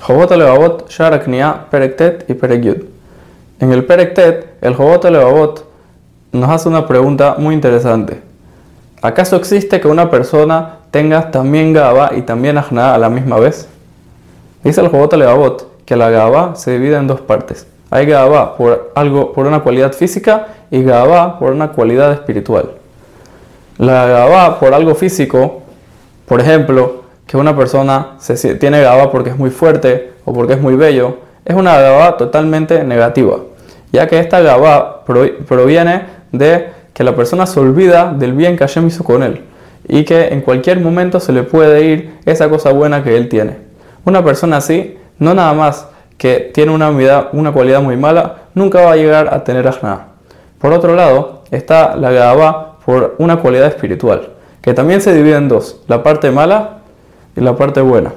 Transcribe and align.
Jobot 0.00 0.30
Levavot, 0.30 0.88
Sharaknia, 0.88 1.66
Perektet 1.70 2.30
y 2.30 2.34
Perekyud. 2.34 2.84
En 3.60 3.72
el 3.72 3.84
Perektet, 3.84 4.54
el 4.60 4.74
Jobot 4.74 5.04
Levavot 5.04 5.64
nos 6.32 6.50
hace 6.50 6.68
una 6.68 6.86
pregunta 6.86 7.36
muy 7.38 7.54
interesante. 7.54 8.20
¿Acaso 9.02 9.36
existe 9.36 9.80
que 9.80 9.88
una 9.88 10.10
persona 10.10 10.76
tenga 10.90 11.30
también 11.30 11.72
Gaba 11.72 12.12
y 12.16 12.22
también 12.22 12.58
Ajna 12.58 12.94
a 12.94 12.98
la 12.98 13.08
misma 13.08 13.38
vez? 13.38 13.68
Dice 14.62 14.80
el 14.80 14.88
Jobot 14.88 15.12
Levavot 15.14 15.84
que 15.84 15.96
la 15.96 16.10
Gaba 16.10 16.54
se 16.54 16.72
divide 16.72 16.96
en 16.96 17.06
dos 17.06 17.20
partes. 17.20 17.66
Hay 17.90 18.06
Gaba 18.06 18.56
por, 18.56 18.92
algo, 18.94 19.32
por 19.32 19.46
una 19.46 19.60
cualidad 19.60 19.92
física 19.92 20.48
y 20.70 20.82
Gaba 20.82 21.38
por 21.38 21.52
una 21.52 21.72
cualidad 21.72 22.12
espiritual. 22.12 22.70
La 23.78 24.06
Gaba 24.06 24.60
por 24.60 24.74
algo 24.74 24.94
físico, 24.94 25.62
por 26.26 26.40
ejemplo, 26.40 27.04
que 27.28 27.36
una 27.36 27.54
persona 27.54 28.14
se, 28.18 28.54
tiene 28.54 28.80
Gaba 28.80 29.12
porque 29.12 29.30
es 29.30 29.38
muy 29.38 29.50
fuerte 29.50 30.12
o 30.24 30.32
porque 30.32 30.54
es 30.54 30.60
muy 30.60 30.76
bello, 30.76 31.18
es 31.44 31.54
una 31.54 31.78
Gaba 31.78 32.16
totalmente 32.16 32.82
negativa, 32.84 33.36
ya 33.92 34.06
que 34.08 34.18
esta 34.18 34.40
Gaba 34.40 35.04
proviene 35.04 36.06
de 36.32 36.70
que 36.94 37.04
la 37.04 37.14
persona 37.14 37.46
se 37.46 37.60
olvida 37.60 38.14
del 38.14 38.32
bien 38.32 38.56
que 38.56 38.64
Hashem 38.64 38.86
hizo 38.86 39.04
con 39.04 39.22
él 39.22 39.44
y 39.86 40.04
que 40.04 40.28
en 40.28 40.40
cualquier 40.40 40.80
momento 40.80 41.20
se 41.20 41.32
le 41.32 41.42
puede 41.42 41.84
ir 41.84 42.14
esa 42.24 42.48
cosa 42.48 42.72
buena 42.72 43.04
que 43.04 43.14
él 43.14 43.28
tiene. 43.28 43.58
Una 44.06 44.24
persona 44.24 44.56
así, 44.56 44.96
no 45.18 45.34
nada 45.34 45.52
más 45.52 45.86
que 46.16 46.50
tiene 46.54 46.72
una, 46.72 46.90
una 47.32 47.52
cualidad 47.52 47.82
muy 47.82 47.98
mala, 47.98 48.36
nunca 48.54 48.80
va 48.80 48.92
a 48.92 48.96
llegar 48.96 49.32
a 49.32 49.44
tener 49.44 49.68
ajna. 49.68 50.06
Por 50.58 50.72
otro 50.72 50.96
lado, 50.96 51.42
está 51.50 51.94
la 51.94 52.10
Gaba 52.10 52.78
por 52.86 53.16
una 53.18 53.36
cualidad 53.36 53.66
espiritual, 53.66 54.30
que 54.62 54.72
también 54.72 55.02
se 55.02 55.14
divide 55.14 55.36
en 55.36 55.48
dos, 55.48 55.82
la 55.88 56.02
parte 56.02 56.30
mala 56.30 56.77
y 57.38 57.40
la 57.42 57.56
parte 57.56 57.80
buena. 57.80 58.12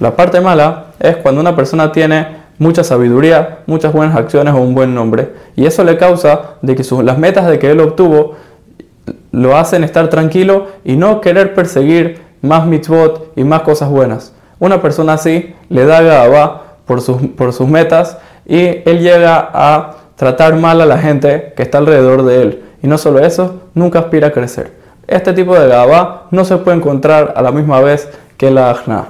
La 0.00 0.16
parte 0.16 0.40
mala 0.40 0.86
es 0.98 1.16
cuando 1.16 1.40
una 1.40 1.54
persona 1.54 1.92
tiene 1.92 2.42
mucha 2.58 2.84
sabiduría, 2.84 3.60
muchas 3.66 3.92
buenas 3.92 4.16
acciones 4.16 4.54
o 4.54 4.58
un 4.58 4.74
buen 4.74 4.94
nombre, 4.94 5.32
y 5.56 5.66
eso 5.66 5.84
le 5.84 5.96
causa 5.96 6.56
de 6.62 6.74
que 6.74 6.84
las 7.02 7.18
metas 7.18 7.46
de 7.46 7.58
que 7.58 7.70
él 7.70 7.80
obtuvo 7.80 8.34
lo 9.32 9.56
hacen 9.56 9.84
estar 9.84 10.08
tranquilo 10.08 10.68
y 10.84 10.96
no 10.96 11.20
querer 11.20 11.54
perseguir 11.54 12.22
más 12.40 12.66
mitzvot 12.66 13.32
y 13.36 13.44
más 13.44 13.62
cosas 13.62 13.88
buenas. 13.88 14.34
Una 14.58 14.80
persona 14.80 15.14
así 15.14 15.54
le 15.68 15.84
da 15.86 16.02
gaba 16.02 16.76
por 16.86 17.00
sus, 17.00 17.20
por 17.36 17.52
sus 17.52 17.68
metas 17.68 18.18
y 18.46 18.58
él 18.84 19.00
llega 19.00 19.50
a 19.52 19.96
tratar 20.16 20.56
mal 20.56 20.80
a 20.80 20.86
la 20.86 20.98
gente 20.98 21.52
que 21.56 21.62
está 21.62 21.78
alrededor 21.78 22.24
de 22.24 22.42
él. 22.42 22.62
Y 22.82 22.86
no 22.86 22.98
solo 22.98 23.20
eso, 23.20 23.62
nunca 23.74 24.00
aspira 24.00 24.28
a 24.28 24.32
crecer. 24.32 24.72
Este 25.06 25.32
tipo 25.32 25.58
de 25.58 25.68
gaba 25.68 26.26
no 26.30 26.44
se 26.44 26.56
puede 26.58 26.76
encontrar 26.76 27.34
a 27.36 27.42
la 27.42 27.50
misma 27.50 27.80
vez 27.80 28.08
que 28.42 28.50
la 28.50 28.72
ajna. 28.72 29.04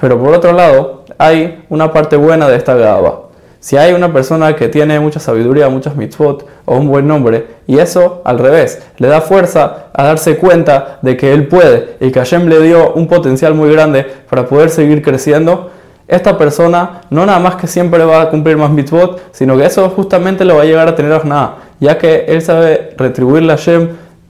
Pero 0.00 0.18
por 0.18 0.34
otro 0.34 0.52
lado, 0.52 1.04
hay 1.16 1.62
una 1.68 1.92
parte 1.92 2.16
buena 2.16 2.48
de 2.48 2.56
esta 2.56 2.74
gaba. 2.74 3.28
Si 3.60 3.76
hay 3.76 3.92
una 3.92 4.12
persona 4.12 4.56
que 4.56 4.66
tiene 4.66 4.98
mucha 4.98 5.20
sabiduría, 5.20 5.68
muchas 5.68 5.94
mitzvot 5.94 6.44
o 6.64 6.76
un 6.76 6.88
buen 6.88 7.06
nombre, 7.06 7.46
y 7.68 7.78
eso 7.78 8.20
al 8.24 8.40
revés, 8.40 8.82
le 8.96 9.06
da 9.06 9.20
fuerza 9.20 9.90
a 9.92 10.02
darse 10.02 10.38
cuenta 10.38 10.98
de 11.02 11.16
que 11.16 11.32
él 11.32 11.46
puede 11.46 11.98
y 12.00 12.10
que 12.10 12.18
Hashem 12.18 12.48
le 12.48 12.60
dio 12.60 12.94
un 12.94 13.06
potencial 13.06 13.54
muy 13.54 13.70
grande 13.72 14.04
para 14.28 14.46
poder 14.46 14.70
seguir 14.70 15.02
creciendo, 15.02 15.70
esta 16.08 16.36
persona 16.36 17.02
no 17.10 17.26
nada 17.26 17.38
más 17.38 17.54
que 17.54 17.68
siempre 17.68 18.04
va 18.04 18.22
a 18.22 18.28
cumplir 18.28 18.56
más 18.56 18.70
mitzvot, 18.70 19.20
sino 19.30 19.56
que 19.56 19.66
eso 19.66 19.88
justamente 19.90 20.44
lo 20.44 20.56
va 20.56 20.62
a 20.62 20.64
llegar 20.64 20.88
a 20.88 20.96
tener 20.96 21.24
nada, 21.24 21.58
ya 21.78 21.96
que 21.96 22.24
él 22.26 22.42
sabe 22.42 22.94
retribuirle 22.96 23.52
a 23.52 23.56
Hashem 23.56 23.88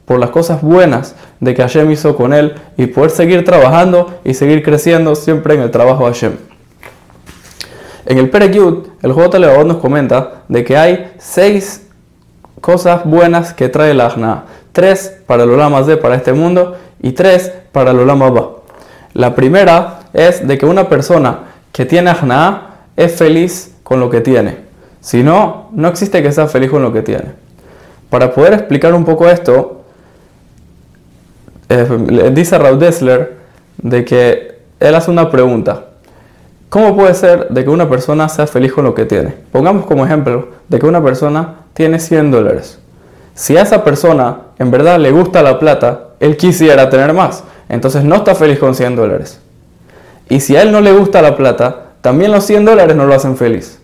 por 0.08 0.18
las 0.18 0.30
cosas 0.30 0.62
buenas 0.62 1.14
de 1.38 1.54
que 1.54 1.60
Hashem 1.60 1.90
hizo 1.90 2.16
con 2.16 2.32
él 2.32 2.54
y 2.78 2.86
poder 2.86 3.10
seguir 3.10 3.44
trabajando 3.44 4.14
y 4.24 4.32
seguir 4.32 4.62
creciendo 4.62 5.14
siempre 5.14 5.54
en 5.54 5.60
el 5.60 5.70
trabajo 5.70 6.06
de 6.06 6.14
Hashem. 6.14 6.32
En 8.06 8.16
el 8.16 8.30
Perekyud, 8.30 8.86
el 9.02 9.12
J. 9.12 9.38
Levavot 9.38 9.66
nos 9.66 9.76
comenta 9.76 10.44
de 10.48 10.64
que 10.64 10.78
hay 10.78 11.12
seis 11.18 11.86
cosas 12.62 13.04
buenas 13.04 13.52
que 13.52 13.68
trae 13.68 13.90
el 13.90 14.00
Ajna. 14.00 14.44
Tres 14.72 15.14
para 15.26 15.42
el 15.42 15.50
Olama 15.50 15.84
Z, 15.84 16.00
para 16.00 16.14
este 16.14 16.32
mundo, 16.32 16.76
y 17.02 17.12
tres 17.12 17.52
para 17.70 17.90
el 17.90 17.98
Olama 17.98 18.30
Ba. 18.30 18.48
La 19.12 19.34
primera 19.34 20.00
es 20.14 20.46
de 20.48 20.56
que 20.56 20.64
una 20.64 20.88
persona 20.88 21.40
que 21.70 21.84
tiene 21.84 22.08
Ajna 22.08 22.76
es 22.96 23.14
feliz 23.14 23.74
con 23.82 24.00
lo 24.00 24.08
que 24.08 24.22
tiene. 24.22 24.56
Si 25.02 25.22
no, 25.22 25.68
no 25.72 25.88
existe 25.88 26.22
que 26.22 26.32
sea 26.32 26.46
feliz 26.46 26.70
con 26.70 26.80
lo 26.80 26.94
que 26.94 27.02
tiene. 27.02 27.26
Para 28.08 28.32
poder 28.32 28.54
explicar 28.54 28.94
un 28.94 29.04
poco 29.04 29.28
esto, 29.28 29.78
eh, 31.68 32.30
dice 32.32 32.58
Raúl 32.58 32.78
Dessler 32.78 33.36
de 33.78 34.04
que 34.04 34.58
él 34.80 34.94
hace 34.94 35.10
una 35.10 35.30
pregunta. 35.30 35.84
¿Cómo 36.68 36.94
puede 36.94 37.14
ser 37.14 37.48
de 37.48 37.64
que 37.64 37.70
una 37.70 37.88
persona 37.88 38.28
sea 38.28 38.46
feliz 38.46 38.72
con 38.72 38.84
lo 38.84 38.94
que 38.94 39.06
tiene? 39.06 39.34
Pongamos 39.52 39.86
como 39.86 40.04
ejemplo 40.04 40.48
de 40.68 40.78
que 40.78 40.86
una 40.86 41.02
persona 41.02 41.54
tiene 41.72 41.98
100 41.98 42.30
dólares. 42.30 42.78
Si 43.34 43.56
a 43.56 43.62
esa 43.62 43.84
persona 43.84 44.38
en 44.58 44.70
verdad 44.70 44.98
le 44.98 45.10
gusta 45.10 45.42
la 45.42 45.58
plata, 45.58 46.08
él 46.20 46.36
quisiera 46.36 46.90
tener 46.90 47.12
más. 47.14 47.44
Entonces 47.68 48.04
no 48.04 48.16
está 48.16 48.34
feliz 48.34 48.58
con 48.58 48.74
100 48.74 48.96
dólares. 48.96 49.40
Y 50.28 50.40
si 50.40 50.56
a 50.56 50.62
él 50.62 50.72
no 50.72 50.80
le 50.80 50.92
gusta 50.92 51.22
la 51.22 51.36
plata, 51.36 51.84
también 52.00 52.32
los 52.32 52.44
100 52.44 52.64
dólares 52.64 52.96
no 52.96 53.06
lo 53.06 53.14
hacen 53.14 53.36
feliz. 53.36 53.78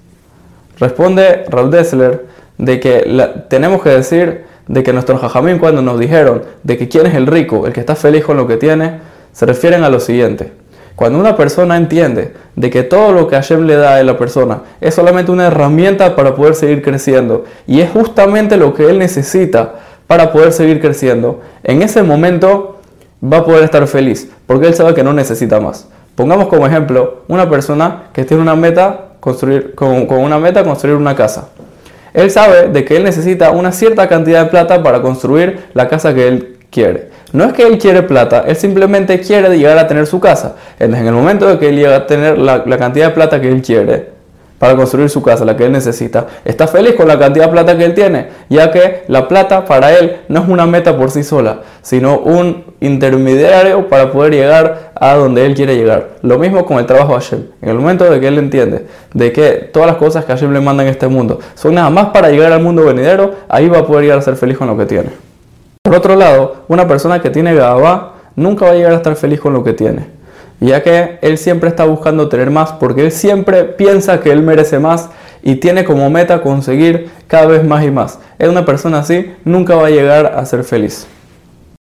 Responde 0.78 1.44
Raúl 1.48 1.70
Dessler 1.70 2.26
de 2.58 2.80
que 2.80 3.44
tenemos 3.48 3.82
que 3.82 3.90
decir 3.90 4.44
de 4.66 4.82
que 4.82 4.92
nuestros 4.92 5.20
jajamín 5.20 5.58
cuando 5.58 5.82
nos 5.82 5.98
dijeron 5.98 6.42
de 6.62 6.78
que 6.78 6.88
quién 6.88 7.06
es 7.06 7.14
el 7.14 7.26
rico, 7.26 7.66
el 7.66 7.72
que 7.72 7.80
está 7.80 7.94
feliz 7.94 8.24
con 8.24 8.36
lo 8.36 8.46
que 8.46 8.56
tiene, 8.56 9.00
se 9.32 9.46
refieren 9.46 9.84
a 9.84 9.90
lo 9.90 10.00
siguiente. 10.00 10.52
Cuando 10.96 11.18
una 11.18 11.36
persona 11.36 11.76
entiende 11.76 12.34
de 12.54 12.70
que 12.70 12.84
todo 12.84 13.12
lo 13.12 13.26
que 13.26 13.34
Hashem 13.34 13.66
le 13.66 13.74
da 13.74 13.96
a 13.96 14.02
la 14.04 14.16
persona 14.16 14.62
es 14.80 14.94
solamente 14.94 15.32
una 15.32 15.48
herramienta 15.48 16.14
para 16.14 16.36
poder 16.36 16.54
seguir 16.54 16.82
creciendo 16.82 17.44
y 17.66 17.80
es 17.80 17.90
justamente 17.90 18.56
lo 18.56 18.74
que 18.74 18.88
él 18.88 18.98
necesita 18.98 19.74
para 20.06 20.30
poder 20.32 20.52
seguir 20.52 20.80
creciendo, 20.80 21.40
en 21.64 21.82
ese 21.82 22.02
momento 22.02 22.78
va 23.22 23.38
a 23.38 23.44
poder 23.44 23.64
estar 23.64 23.84
feliz 23.88 24.30
porque 24.46 24.68
él 24.68 24.74
sabe 24.74 24.94
que 24.94 25.02
no 25.02 25.12
necesita 25.12 25.58
más. 25.58 25.88
Pongamos 26.14 26.46
como 26.46 26.64
ejemplo 26.64 27.22
una 27.26 27.50
persona 27.50 28.04
que 28.12 28.24
tiene 28.24 28.42
una 28.42 28.54
meta, 28.54 29.14
construir, 29.18 29.74
con, 29.74 30.06
una 30.08 30.38
meta 30.38 30.62
construir 30.62 30.96
una 30.96 31.16
casa. 31.16 31.48
Él 32.14 32.30
sabe 32.30 32.68
de 32.68 32.84
que 32.84 32.96
él 32.96 33.04
necesita 33.04 33.50
una 33.50 33.72
cierta 33.72 34.08
cantidad 34.08 34.44
de 34.44 34.50
plata 34.50 34.82
para 34.82 35.02
construir 35.02 35.64
la 35.74 35.88
casa 35.88 36.14
que 36.14 36.28
él 36.28 36.56
quiere. 36.70 37.08
No 37.32 37.44
es 37.44 37.52
que 37.52 37.64
él 37.64 37.78
quiere 37.78 38.02
plata, 38.02 38.44
él 38.46 38.54
simplemente 38.54 39.20
quiere 39.20 39.56
llegar 39.56 39.76
a 39.76 39.88
tener 39.88 40.06
su 40.06 40.20
casa. 40.20 40.54
En 40.78 40.94
el 40.94 41.12
momento 41.12 41.46
de 41.46 41.58
que 41.58 41.68
él 41.68 41.76
llega 41.76 41.96
a 41.96 42.06
tener 42.06 42.38
la, 42.38 42.62
la 42.64 42.78
cantidad 42.78 43.08
de 43.08 43.14
plata 43.14 43.40
que 43.40 43.48
él 43.48 43.60
quiere, 43.60 44.13
para 44.64 44.76
construir 44.76 45.10
su 45.10 45.20
casa, 45.20 45.44
la 45.44 45.58
que 45.58 45.66
él 45.66 45.72
necesita, 45.72 46.26
está 46.42 46.66
feliz 46.66 46.94
con 46.94 47.06
la 47.06 47.18
cantidad 47.18 47.44
de 47.44 47.52
plata 47.52 47.76
que 47.76 47.84
él 47.84 47.92
tiene, 47.92 48.28
ya 48.48 48.70
que 48.70 49.02
la 49.08 49.28
plata 49.28 49.66
para 49.66 49.92
él 49.92 50.20
no 50.28 50.40
es 50.40 50.48
una 50.48 50.64
meta 50.64 50.96
por 50.96 51.10
sí 51.10 51.22
sola, 51.22 51.58
sino 51.82 52.16
un 52.20 52.64
intermediario 52.80 53.90
para 53.90 54.10
poder 54.10 54.32
llegar 54.32 54.92
a 54.94 55.16
donde 55.16 55.44
él 55.44 55.54
quiere 55.54 55.76
llegar. 55.76 56.12
Lo 56.22 56.38
mismo 56.38 56.64
con 56.64 56.78
el 56.78 56.86
trabajo 56.86 57.08
de 57.08 57.20
Hashem. 57.20 57.40
En 57.60 57.68
el 57.68 57.76
momento 57.76 58.10
de 58.10 58.18
que 58.18 58.26
él 58.26 58.38
entiende 58.38 58.86
de 59.12 59.32
que 59.32 59.68
todas 59.70 59.86
las 59.86 59.96
cosas 59.96 60.24
que 60.24 60.32
Hashem 60.32 60.50
le 60.50 60.60
manda 60.60 60.82
en 60.82 60.88
este 60.88 61.08
mundo 61.08 61.40
son 61.54 61.74
nada 61.74 61.90
más 61.90 62.06
para 62.06 62.30
llegar 62.30 62.50
al 62.50 62.62
mundo 62.62 62.86
venidero, 62.86 63.32
ahí 63.50 63.68
va 63.68 63.80
a 63.80 63.86
poder 63.86 64.04
llegar 64.04 64.18
a 64.20 64.22
ser 64.22 64.36
feliz 64.36 64.56
con 64.56 64.66
lo 64.66 64.78
que 64.78 64.86
tiene. 64.86 65.10
Por 65.82 65.94
otro 65.94 66.16
lado, 66.16 66.64
una 66.68 66.88
persona 66.88 67.20
que 67.20 67.28
tiene 67.28 67.54
Gabá 67.54 68.14
nunca 68.34 68.64
va 68.64 68.70
a 68.70 68.74
llegar 68.76 68.92
a 68.92 68.96
estar 68.96 69.14
feliz 69.14 69.40
con 69.40 69.52
lo 69.52 69.62
que 69.62 69.74
tiene 69.74 70.13
ya 70.60 70.82
que 70.82 71.18
él 71.22 71.38
siempre 71.38 71.68
está 71.68 71.84
buscando 71.84 72.28
tener 72.28 72.50
más, 72.50 72.72
porque 72.72 73.02
él 73.02 73.12
siempre 73.12 73.64
piensa 73.64 74.20
que 74.20 74.30
él 74.30 74.42
merece 74.42 74.78
más 74.78 75.10
y 75.42 75.56
tiene 75.56 75.84
como 75.84 76.08
meta 76.10 76.40
conseguir 76.42 77.10
cada 77.26 77.46
vez 77.46 77.64
más 77.64 77.84
y 77.84 77.90
más. 77.90 78.18
Es 78.38 78.48
una 78.48 78.64
persona 78.64 79.00
así, 79.00 79.32
nunca 79.44 79.76
va 79.76 79.88
a 79.88 79.90
llegar 79.90 80.26
a 80.26 80.44
ser 80.46 80.64
feliz. 80.64 81.06